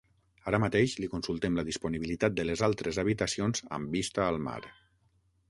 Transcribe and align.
Ara 0.51 0.59
mateix 0.61 0.95
li 1.01 1.09
consultem 1.11 1.59
la 1.59 1.65
disponibilitat 1.67 2.37
de 2.39 2.47
les 2.51 2.65
altres 2.69 2.99
habitacions 3.05 3.65
amb 3.79 3.95
vista 3.99 4.27
al 4.31 4.43
mar. 4.49 4.59